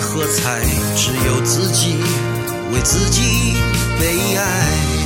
[0.00, 0.62] 喝彩，
[0.96, 1.98] 只有自己
[2.72, 3.54] 为自己
[3.98, 4.99] 悲哀。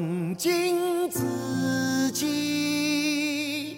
[0.00, 3.76] 曾经自己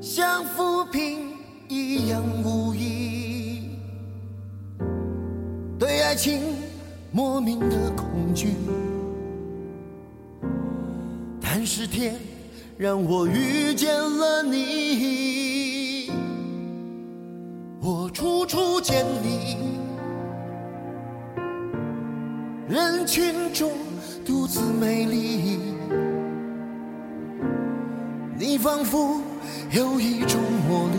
[0.00, 1.34] 像浮萍
[1.68, 3.78] 一样无依，
[5.78, 6.40] 对爱情
[7.12, 8.54] 莫名的恐惧。
[11.40, 12.16] 但是天
[12.76, 16.10] 让我遇见了你，
[17.80, 19.58] 我处处见你，
[22.68, 23.70] 人群中
[24.24, 25.58] 独自美丽。
[28.36, 29.20] 你仿佛
[29.70, 30.96] 有一种魔力，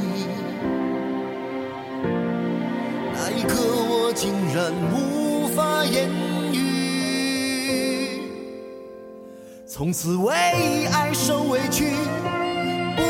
[3.14, 6.08] 那一刻我竟然无法言
[6.54, 8.22] 语。
[9.66, 10.34] 从此为
[10.94, 11.86] 爱受委屈，
[12.96, 13.02] 不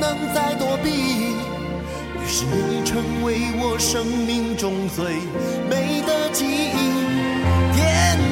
[0.00, 0.90] 能再躲避。
[2.18, 5.04] 于是你成为我生命中最
[5.70, 6.50] 美的记忆，
[7.74, 8.31] 甜蜜的言语，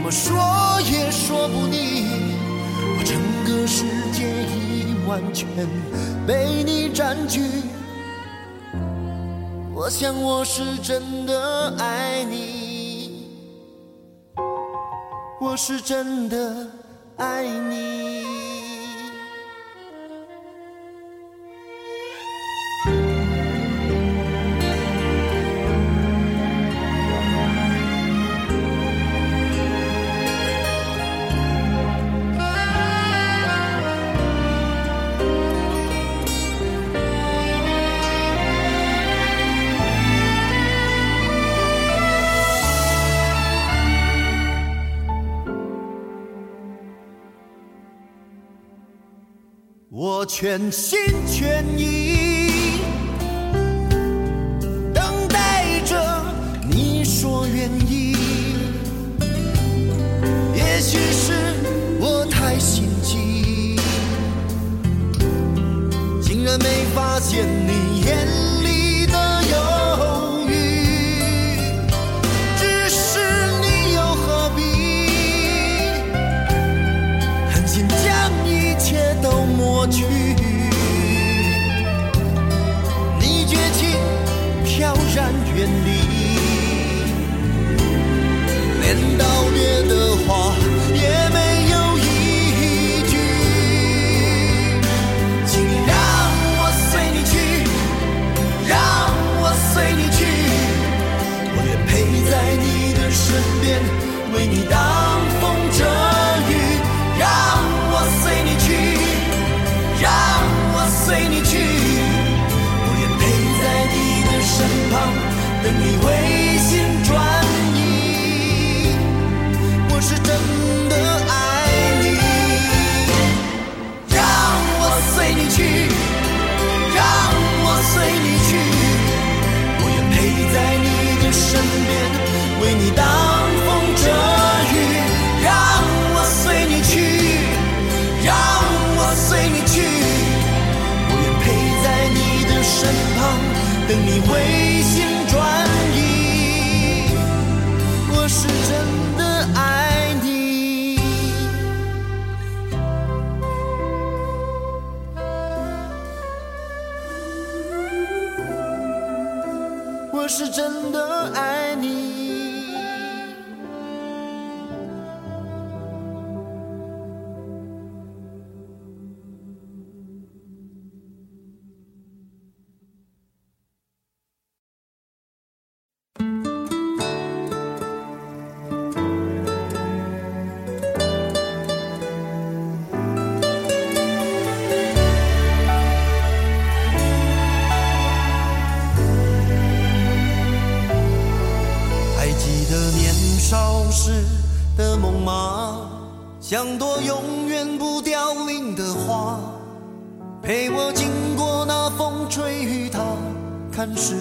[0.00, 2.06] 怎么说也说不腻。
[2.96, 5.46] 我整个世界已完全
[6.26, 7.42] 被你占据。
[9.74, 13.28] 我想我是真的爱你，
[15.38, 16.66] 我是真的
[17.18, 17.69] 爱你。
[50.40, 52.29] 全心全意。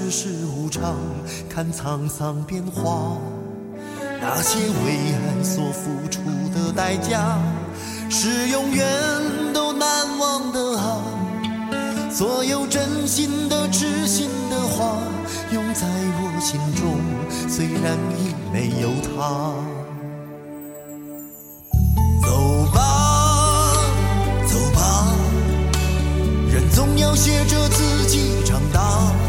[0.10, 0.96] 世无常
[1.50, 3.18] 看沧桑变化。
[4.22, 6.22] 那些为爱所付出
[6.54, 7.38] 的代价
[8.10, 8.86] 是永远
[9.54, 11.02] 都难忘的啊。
[12.12, 14.98] 所有真心的痴心的话
[15.54, 17.00] 永在我心中
[17.48, 19.54] 虽然已没有他。
[22.26, 23.74] 走吧
[24.48, 25.14] 走吧
[26.52, 29.29] 人总要学着自己长大。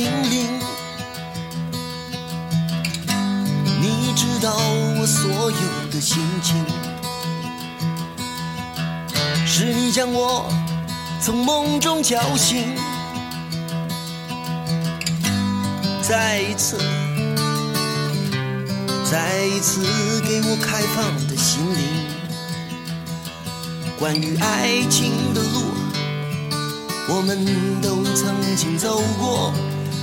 [0.00, 0.60] 中的精灵。
[3.80, 4.56] 你知道
[4.98, 6.64] 我所有的心情，
[9.46, 10.50] 是你将我
[11.20, 12.64] 从梦中叫醒，
[16.02, 16.78] 再一次，
[19.10, 19.82] 再一次
[20.22, 21.78] 给我开放的心灵。
[23.98, 25.74] 关于爱情的路，
[27.08, 27.44] 我们
[27.82, 29.52] 都曾经走过；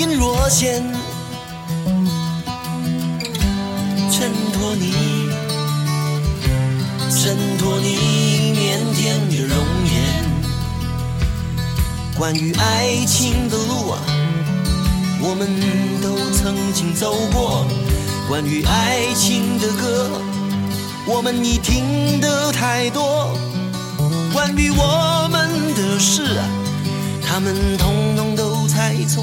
[0.00, 0.82] 若隐若现，
[4.10, 4.94] 衬托你，
[7.10, 7.98] 衬托你
[8.54, 9.92] 腼腆的容颜。
[12.16, 14.00] 关于爱情的路啊。
[15.22, 15.46] 我们
[16.00, 17.66] 都曾经走过
[18.26, 20.08] 关于爱情的歌，
[21.04, 23.36] 我们已听得太多。
[24.32, 26.48] 关于我们的事啊，
[27.22, 29.22] 他们统统都猜错。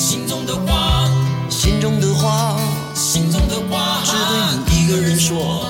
[0.00, 1.10] 心中的话，
[1.50, 2.58] 心中的话，
[2.94, 4.34] 心中的话，只对
[4.66, 5.66] 你一个人说。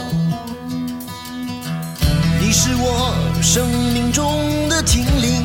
[2.40, 3.12] 你是我
[3.42, 5.42] 生命中的精灵。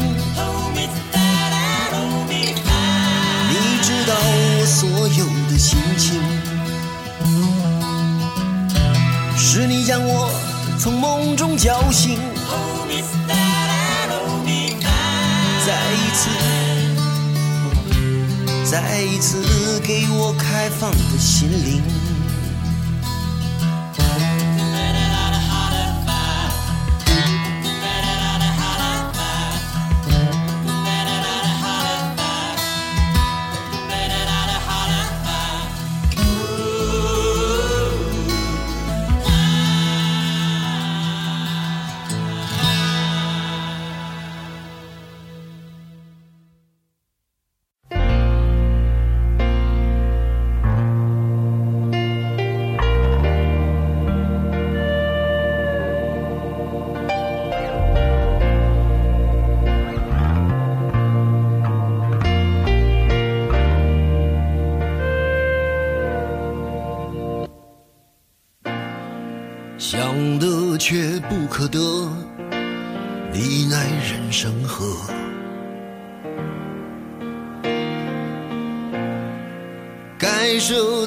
[3.50, 6.21] 你知道我所有的心情，
[9.36, 10.30] 是你将我
[10.78, 12.19] 从梦中叫醒，
[18.75, 22.04] 再一次给我开放的心灵。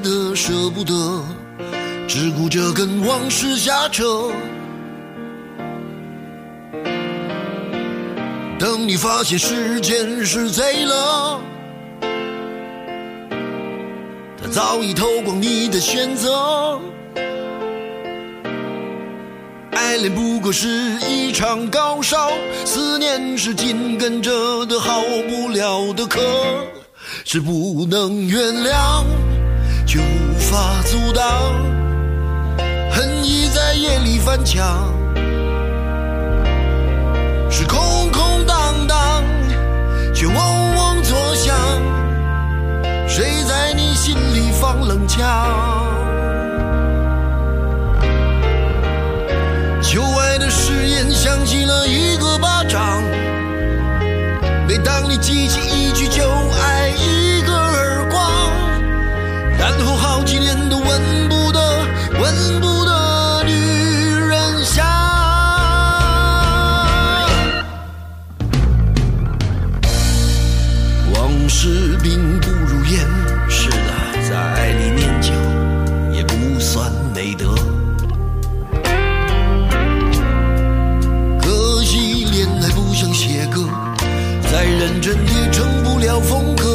[0.08, 1.22] 的舍不得，
[2.08, 4.30] 只顾着跟往事瞎扯。
[8.58, 11.38] 等你发现时间是贼了，
[14.40, 16.80] 他早已偷光你的选择。
[19.72, 20.68] 爱恋不过是
[21.06, 22.30] 一场高烧，
[22.64, 26.18] 思念是紧跟着的好不了的咳，
[27.26, 29.04] 是不能原谅，
[29.88, 31.24] 就无法阻挡
[32.90, 34.92] 恨意在夜里翻墙
[37.50, 39.24] 是空空荡荡
[40.14, 41.56] 却嗡嗡作响
[43.08, 45.26] 谁在你心里放冷枪
[49.80, 53.02] 旧爱的誓言响起了一个巴掌
[85.08, 86.66] 人也成不了风格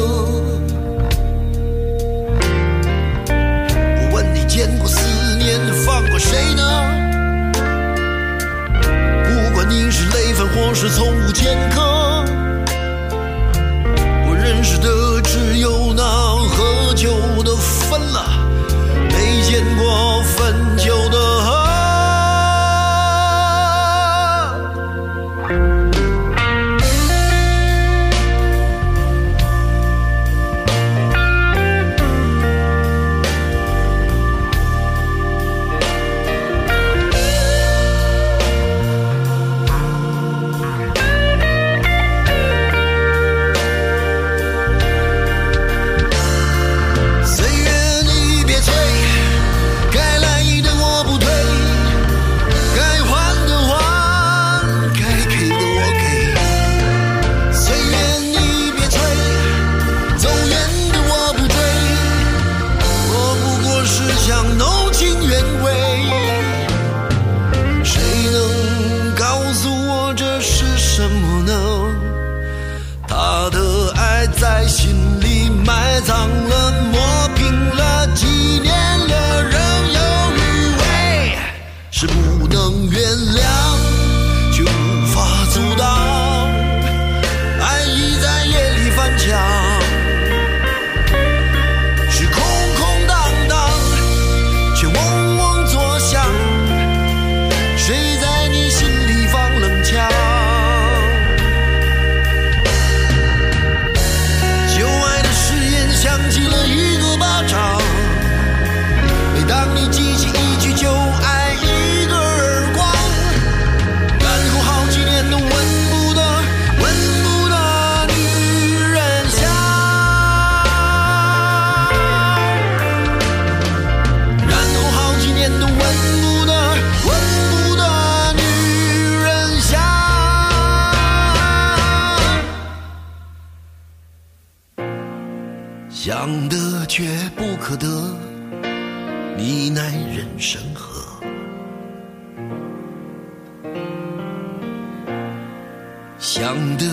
[3.28, 4.98] 我问你见过思
[5.36, 6.62] 念放过谁呢
[9.22, 12.13] 不管你是累犯或是从无前科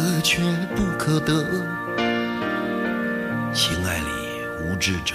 [0.01, 0.41] 可缺
[0.75, 1.45] 不可得。
[3.53, 5.13] 情爱里无知者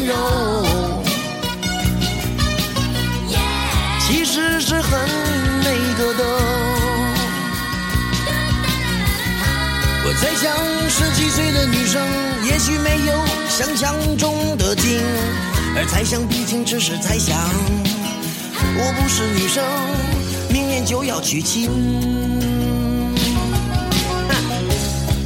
[0.00, 0.64] 温柔
[3.98, 4.98] 其实是很
[5.62, 6.24] 那个的。
[10.04, 10.56] 我在想
[10.88, 12.00] 十七岁的女生
[12.44, 13.14] 也许没有
[13.48, 15.00] 想象中的精
[15.76, 17.36] 而猜想毕竟只是猜想。
[18.76, 19.62] 我不是女生
[20.50, 21.70] 明年就要娶亲。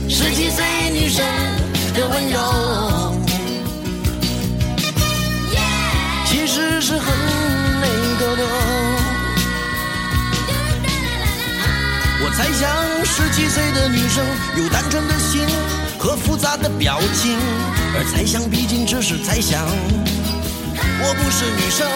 [0.09, 1.25] 十七岁女生
[1.95, 2.94] 的温柔。
[6.87, 7.15] 是很
[7.81, 7.87] 那
[8.21, 8.45] 个的。
[12.23, 14.23] 我猜想十七岁的女生
[14.59, 15.47] 有单纯的心
[15.99, 17.39] 和复杂的表情
[17.97, 19.65] 而猜想毕竟只是猜想。
[21.01, 21.89] 我不是女生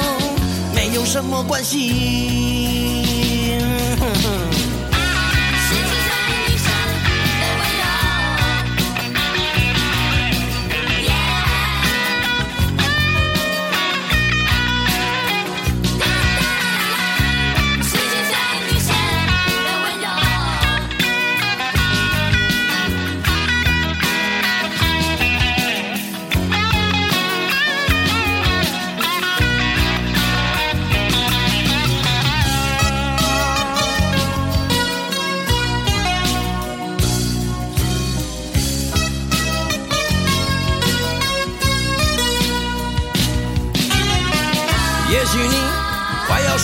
[0.74, 2.87] 没有什么关系。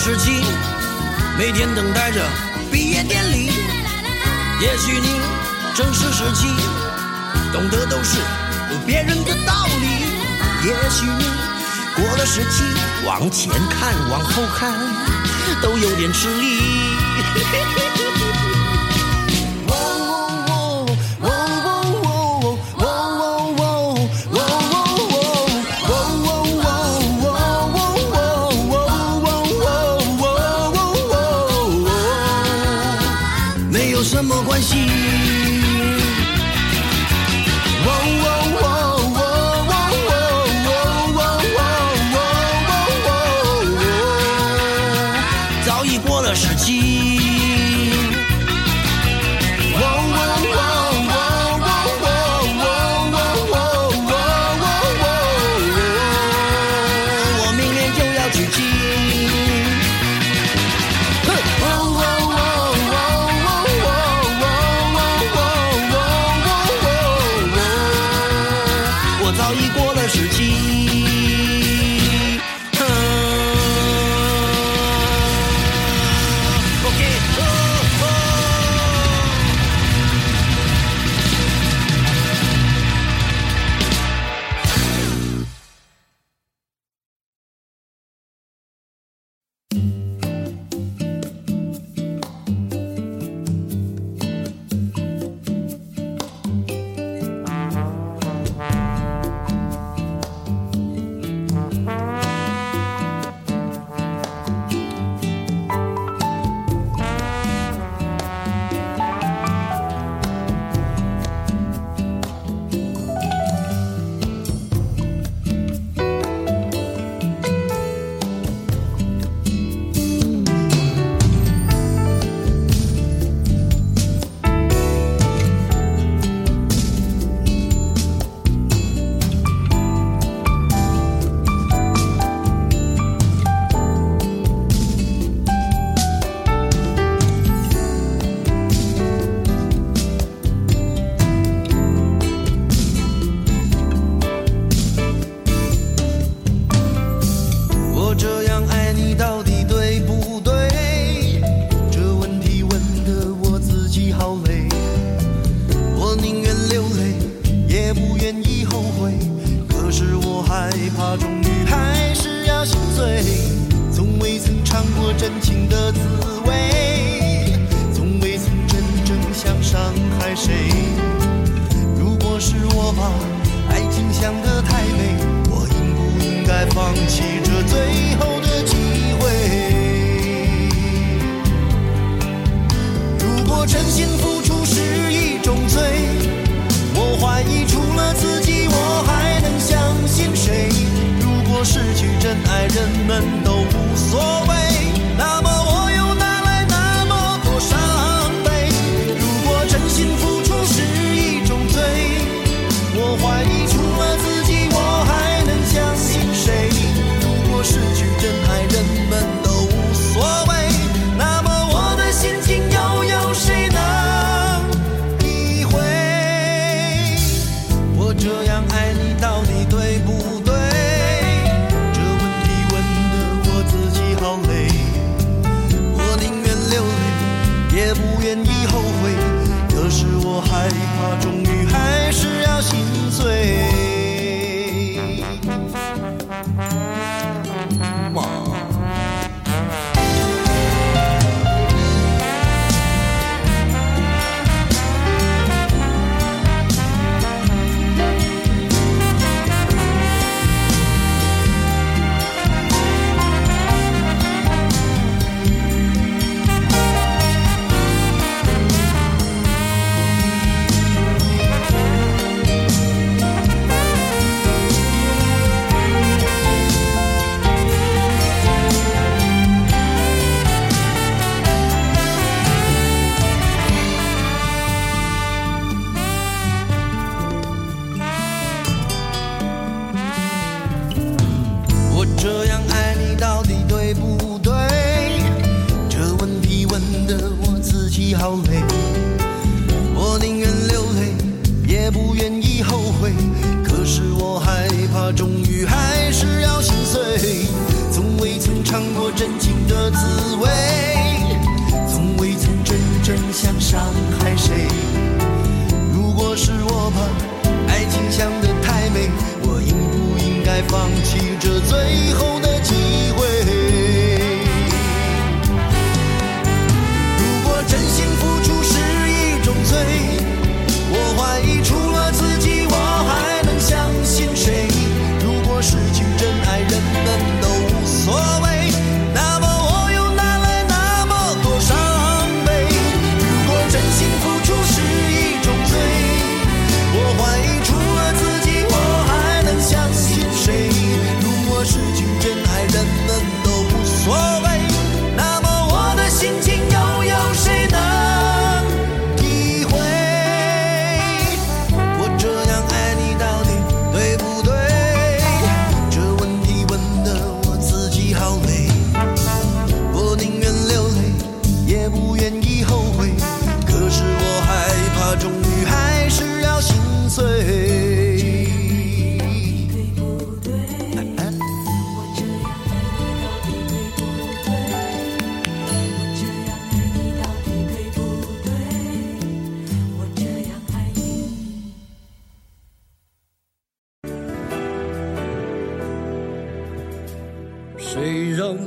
[0.07, 0.45] 十七，
[1.35, 2.21] 每天等待着
[2.71, 3.49] 毕业典礼。
[4.61, 5.19] 也许你
[5.73, 6.45] 正是十七，
[7.51, 8.19] 懂得都是
[8.85, 10.67] 别人的道理。
[10.67, 11.25] 也许你
[11.95, 12.63] 过了十七，
[13.03, 14.71] 往前看，往后看，
[15.59, 16.59] 都有点吃力。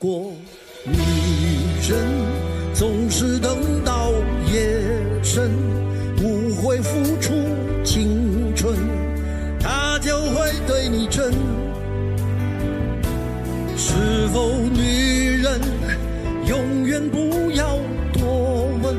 [0.00, 0.32] 过，
[0.86, 0.96] 女
[1.86, 1.98] 人
[2.72, 4.10] 总是等到
[4.50, 4.80] 夜
[5.22, 5.50] 深，
[6.22, 7.34] 无悔付出
[7.84, 8.74] 青春，
[9.60, 11.30] 他就会对你真。
[13.76, 13.92] 是
[14.32, 15.60] 否女人
[16.46, 17.76] 永远不要
[18.14, 18.96] 多问，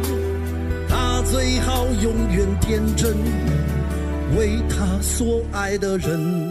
[0.88, 3.16] 她最好永远天真，
[4.38, 6.51] 为她所爱的人。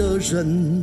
[0.00, 0.79] 的人。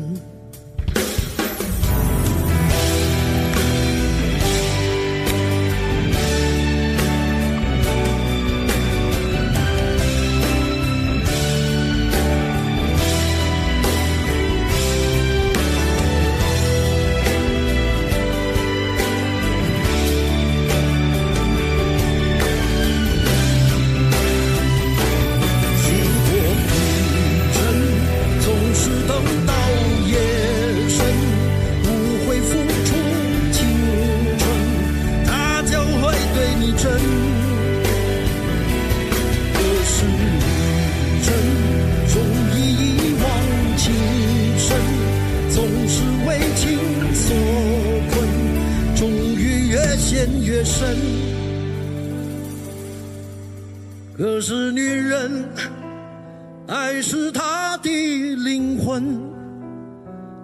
[56.68, 57.90] 爱是他的
[58.36, 59.20] 灵魂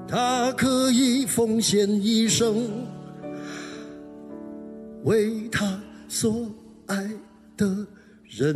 [0.08, 2.70] 他可以奉献一生
[5.04, 6.48] 为他所
[6.88, 7.10] 爱
[7.58, 7.86] 的
[8.28, 8.56] 人。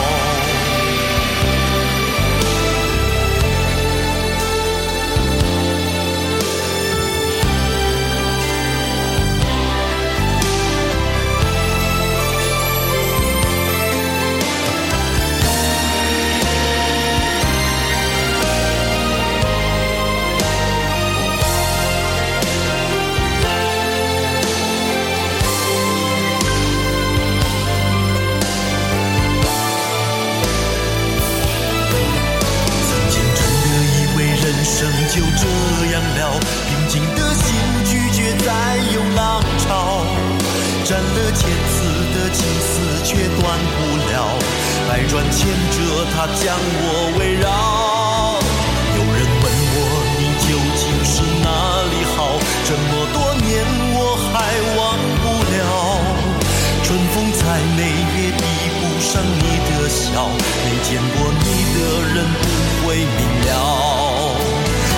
[62.21, 63.51] 人不会明了。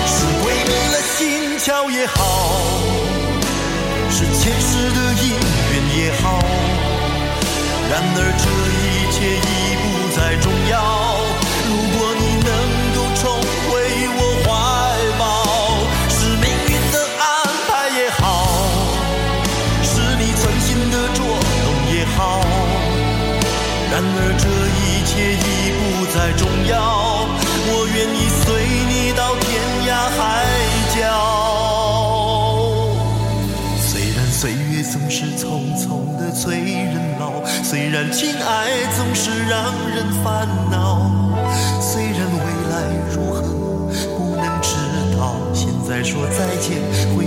[0.06, 2.20] 是鬼迷了心窍也好，
[4.10, 5.32] 是前世的姻
[5.72, 6.38] 缘也好，
[7.90, 8.44] 然而这
[8.76, 9.48] 一切已
[9.80, 10.72] 不再重要。
[11.66, 12.50] 如果你能
[12.94, 13.22] 够重
[13.70, 13.72] 回
[14.16, 14.46] 我怀
[15.18, 15.22] 抱，
[16.10, 17.24] 是命运的安
[17.66, 18.22] 排也好。
[19.82, 22.44] 是你存心的捉弄也好，
[23.90, 24.44] 然而这
[24.76, 27.03] 一切已不再重要。
[37.94, 41.08] 然情爱总是让人烦恼，
[41.80, 43.42] 虽然未来如何
[44.18, 44.74] 不能知
[45.16, 46.82] 道，现在说再见
[47.14, 47.26] 会